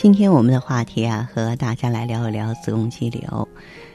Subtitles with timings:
[0.00, 3.48] 今天我们的话题啊，和大家来聊一聊子宫肌瘤。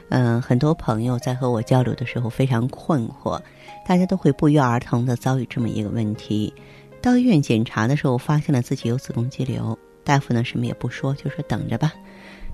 [0.10, 3.40] 嗯，很多朋友在和我交流的时候非常困惑，
[3.88, 6.54] 大家都会不约而同的遭遇这么一个问题：
[7.02, 11.94] 到医院检查的时候，发现了自己有子宫肌瘤，大夫呢什么也不说，就说等着吧，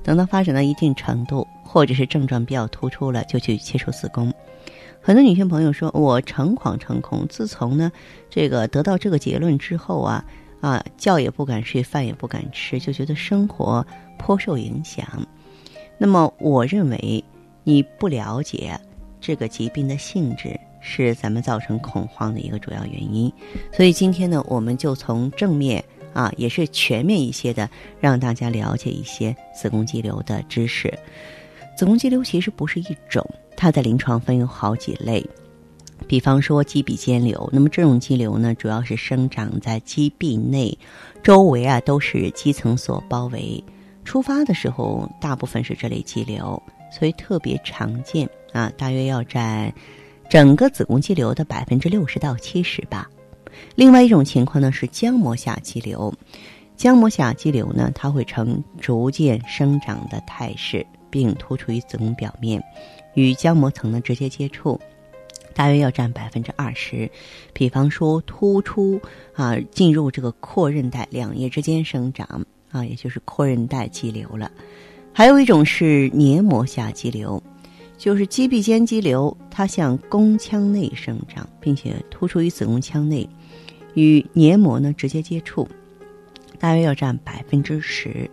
[0.03, 4.31] 等到发展到一定程度，或者是症状比较突出了，就去切除子宫。
[5.01, 7.91] 很多女性朋友说，我诚惶诚恐，自从呢
[8.29, 10.23] 这个得到这个结论之后啊。
[10.61, 13.85] 啊，觉也不敢睡，饭也不敢吃，就觉得生活
[14.17, 15.05] 颇受影响。
[15.97, 17.23] 那么，我认为
[17.63, 18.79] 你不了解
[19.21, 23.31] 这个疾病的性质，是咱们造成恐慌的一个主要原因。
[23.71, 30.93] 所以今天呢，我们就从正面啊，也是全面一些的，让大家了解一些子宫肌瘤的知识。
[31.77, 35.25] 子宫肌瘤其实不是一种，它在临床分有好几类。
[36.09, 40.75] 比方说肌壁间瘤，那么这种肌瘤呢，主要是生长在肌壁内，
[41.21, 43.63] 周围啊都是肌层所包围。
[44.03, 46.59] 出发的时候，大部分是这类肌瘤，
[46.91, 49.71] 所以特别常见啊，大约要占
[50.27, 53.07] 整个子宫肌瘤的百分之六十到七十吧。
[53.75, 56.11] 另外一种情况呢是浆膜下肌瘤，
[56.75, 62.59] 浆膜下肌瘤呢，它会呈逐渐生长的态势，并突出于子宫表面，
[63.13, 64.79] 与浆膜层的直接接触。
[65.59, 67.11] 大约要占百分之二十，
[67.51, 68.97] 比方说突出
[69.33, 74.49] 啊，进入这个阔韧带两叶之间生长啊，也就是阔韧带肌瘤了。
[75.11, 77.43] 还有一种是黏膜下肌瘤，
[77.97, 83.27] 就是肌壁间肌瘤，它向宫腔内生长，并且突出于子宫腔内，
[83.95, 85.67] 与黏膜呢直接接触，
[86.57, 88.31] 大约要占百分之十。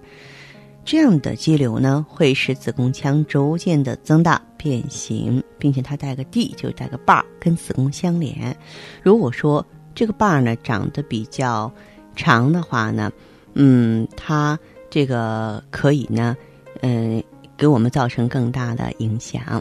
[0.87, 8.57] 这样的肌瘤呢，会使子宫腔逐渐的增大变形，并且它带个 D，就带个把儿跟子宫相连。
[9.03, 11.71] 如果说这个把儿呢长得比较
[12.15, 13.11] 长的话呢，
[13.55, 14.57] 嗯，它
[14.89, 16.37] 这个可以呢，
[16.83, 17.21] 嗯，
[17.57, 19.61] 给我们造成更大的影响。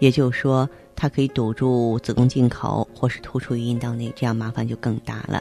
[0.00, 5.40] 也就是说，它可以堵住子宫颈口，或是突出于阴道内，这样麻烦就更大了。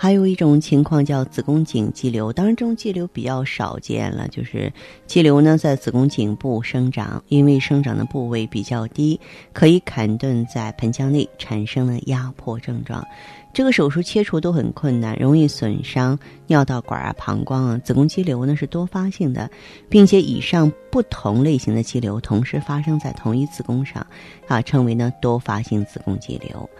[0.00, 4.28] 还有一种情况叫子宫颈肌瘤，当然这种肌瘤比较少见了。
[4.28, 4.72] 就是
[5.08, 9.18] 肌瘤呢在子宫颈部生长，因为生长的部位比较低，
[9.52, 13.04] 可以砍顿在盆腔内，产生了压迫症状。
[13.52, 16.16] 这个手术切除都很困难，容易损伤
[16.46, 17.78] 尿道管啊、膀胱啊。
[17.78, 19.50] 子宫肌瘤呢是多发性的，
[19.88, 24.06] 并且以上不同类型的肌瘤同时发生在同一子宫上，
[24.46, 26.70] 啊，称为呢多发性子宫肌瘤。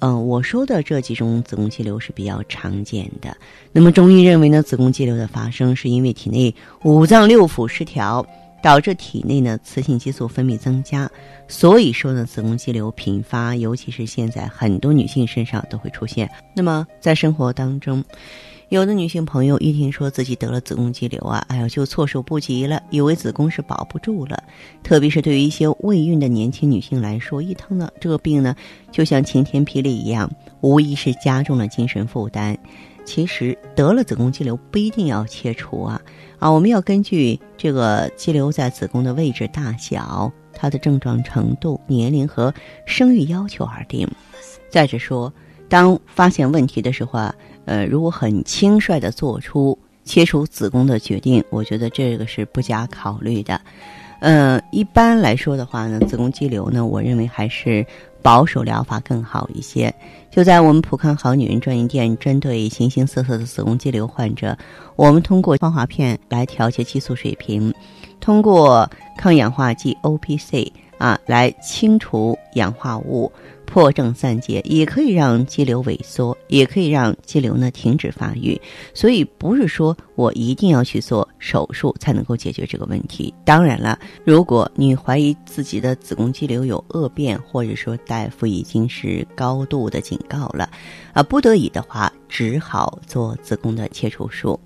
[0.00, 3.36] 嗯，我说的这几种子宫肌瘤是比较常见的。
[3.72, 8.26] 那么中医认为呢，子宫肌瘤的发生是因为体内五脏六腑失调，
[8.62, 11.10] 导致体内呢雌性激素分泌增加。
[11.48, 16.30] 所以说呢，子宫肌瘤频发，尤其是现在很多女性身上都会出现。
[16.54, 18.04] 那么在生活当中，
[18.68, 24.42] 有的女性朋友一听说自己得了子宫肌瘤啊，哎呀，就措手不及了，以为子宫是保不住了。
[24.82, 28.56] 特别是对于一些未孕的年轻女性来说，一疼呢，这个病呢，
[28.90, 30.28] 就像晴天霹雳一样，
[30.62, 32.58] 无疑是加重了精神负担。
[33.04, 36.02] 其实得了子宫肌瘤不一定要切除啊，
[36.40, 42.52] 啊，我们要根据这个肌瘤在子宫的位置、大小、它的症状程度、年龄和
[42.84, 44.08] 生育要求而定。
[44.68, 45.32] 再者说，
[45.68, 47.34] 当发现问题的时候啊。
[47.66, 53.60] 呃，如果很轻率的做出切除子宫的决定，我觉得这个是不加考虑的。
[54.20, 57.84] 呃，一般来说的话呢，子宫肌瘤呢，我认为还是
[58.22, 59.92] 保守疗法更好一些。
[60.30, 64.56] 就在我们普康好女人专营店，针对形形色色的子宫肌瘤患者，
[64.94, 67.74] 我们通过芳华片来调节激素水平，
[68.20, 68.88] 通过
[69.18, 73.32] 抗氧化剂 O P C 啊来清除氧化物。
[73.76, 78.58] 破症散结也可以让肌瘤萎缩，也可以让肌瘤呢停止发育。
[78.94, 83.34] 所以不是说我一定要去做手术才能够解决这个问题。
[83.44, 90.70] 当然了，如果你怀疑自己的子宫肌瘤有恶变，或者说大夫已经是高度的警告了，
[91.12, 94.58] 啊，不得已的话，只好做子宫的切除术。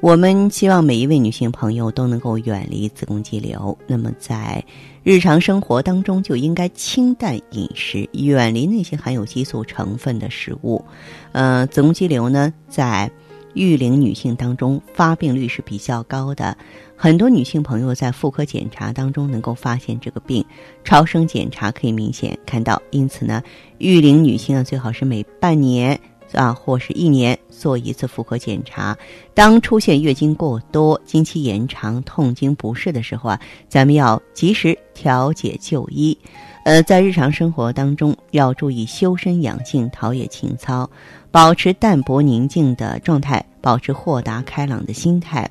[0.00, 3.76] 我们希望每一位女性朋友都能够远离子宫肌瘤。
[3.84, 4.64] 那么在
[5.08, 10.84] 日常生活当中，就应该清淡饮食，远离那些含有激素成分的食物。
[11.32, 13.10] 呃，子宫肌瘤呢，在
[13.54, 16.54] 育龄女性当中发病率是比较高的，
[16.94, 20.44] 很多女性朋友在妇科检查当中能够发现这个病，
[20.84, 22.82] 超声检查可以明显看到。
[22.90, 23.42] 因此呢，
[23.78, 25.98] 育龄女性啊，最好是每半年
[26.32, 28.96] 啊或是一年做一次妇科检查。
[29.34, 36.16] 当出现月经过多、经期延长、痛经不适的时候啊，咱们要及时调节就医。
[36.64, 40.88] 呃，在日常生活当中要注意修身养性、陶冶情操，
[41.30, 45.48] 保持淡泊宁静的状态，保持豁达开朗的心态，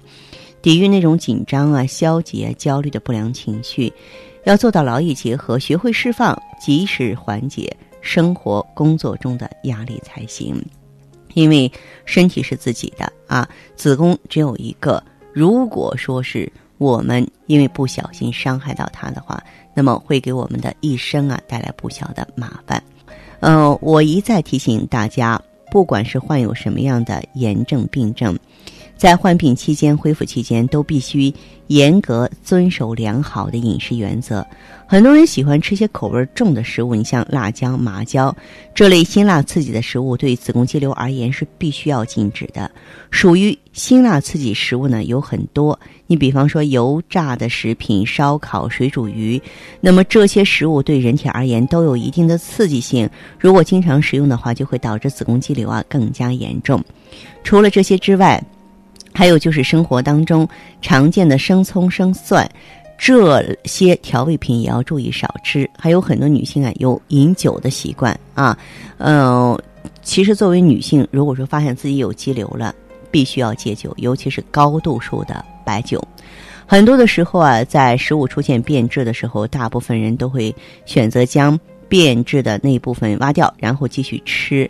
[0.62, 3.92] 抵御那种紧张啊、消极啊、焦虑的不良情绪，
[4.44, 10.64] 要做到劳逸结合，学会释放，及时缓解生活工作中的压力才行。
[11.34, 11.72] 因为
[12.06, 15.04] 身体是自己的啊，子宫只有一个，
[15.34, 16.52] 如果说是。
[16.80, 22.84] 我们因为不小心伤害到他的话，那么会给我们的一生啊带来不小的麻烦。
[23.40, 25.42] 嗯，我一再提醒大家，
[25.72, 28.38] 不管是患有什么样的炎症病症。
[28.98, 31.32] 在患病期间、恢复期间，都必须
[31.68, 34.46] 严格遵守良好的饮食原则。
[34.88, 38.36] 很多人喜欢吃些口味重的食物，你像辣椒、麻椒
[38.74, 42.72] 这类辛辣刺激的食物，对子宫肌瘤而言是必须要禁止的。
[43.12, 45.78] 属于辛辣刺激食物呢有很多，
[46.08, 49.40] 你比方说油炸的食品、烧烤、水煮鱼，
[49.82, 53.10] 那么这些食物对人体而言都有一定的刺激性。
[53.38, 56.82] 如果经常食用的话，就会导致子宫肌瘤啊更加严重。
[57.44, 58.42] 除了这些之外，
[59.18, 60.48] 还有就是生活当中
[60.80, 62.48] 常见的生葱、生蒜
[63.00, 65.68] 这些调味品也要注意少吃。
[65.76, 68.56] 还有很多女性啊有饮酒的习惯啊，
[69.00, 69.60] 嗯，
[70.04, 72.76] 其实作为女性，如果说发现自己有肌瘤了，
[73.10, 76.00] 必须要戒酒，尤其是高度数的白酒。
[76.68, 80.56] 很多的时候啊，在食物出现变质的时候，大部分人都会
[80.86, 81.60] 选择将
[81.90, 84.70] 变质的那部分挖掉，然后继续吃。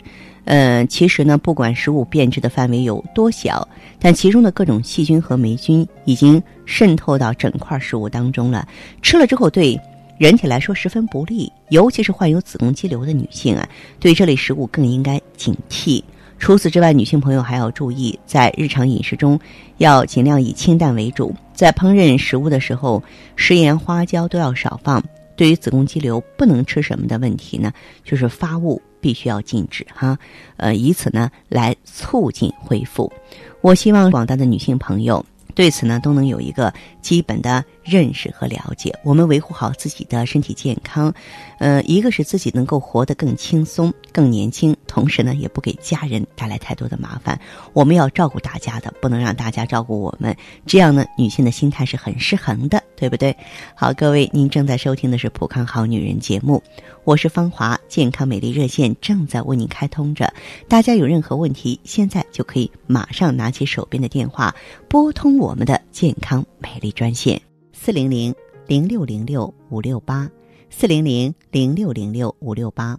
[0.50, 3.68] 嗯，其实呢，不管食物变质的范围有多小，
[3.98, 8.66] 但其中的各种细菌和霉菌已经渗透到整块食物当中了。
[9.02, 9.78] 吃了之后对
[10.16, 13.68] 人体来说十分不利，尤其是患有子宫肌瘤的女性啊，
[14.00, 16.02] 对这类食物更应该警惕。
[16.38, 19.38] 除此之外，女性朋友还要注意，在日常饮食中
[19.76, 23.02] 要尽量以清淡为主，在烹饪食物的时候，
[23.36, 25.04] 食盐、花椒都要少放。
[25.36, 27.70] 对于子宫肌瘤不能吃什么的问题呢，
[28.02, 30.18] 就是发物必须要禁止哈，
[30.56, 33.12] 呃，以此呢来促进恢复。
[33.60, 35.24] 我希望广大的女性朋友。
[35.54, 36.72] 对此呢，都能有一个
[37.02, 38.96] 基本的认识和了解。
[39.02, 41.12] 我们维护好自己的身体健康，
[41.58, 47.36] 呃，一个是自己能够活得更轻松、更年轻，同时呢，也不给家人带来太多的麻烦。
[47.72, 50.36] 我们要照顾大家的，不能让大家照顾我们。
[50.64, 53.36] 这样呢，女性的心态是很失衡的，对不对？
[53.74, 56.62] 好，各位，您正在收听的是《普康好女人》节目，
[57.04, 60.32] 我是芳华，健康美丽热线正在为您开通着。
[60.66, 64.54] 大家有任何问题，现在就可以马上拿起手边的电话
[64.88, 65.58] 拨通我。
[65.58, 67.40] 们的健康美丽专线
[67.72, 68.32] 四零零
[68.68, 70.30] 零六零六五六八
[70.70, 72.96] 四零零零六零六五六八。